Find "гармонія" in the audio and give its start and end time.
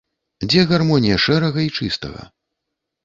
0.71-1.17